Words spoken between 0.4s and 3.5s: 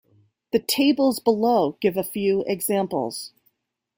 The tables below give a few examples.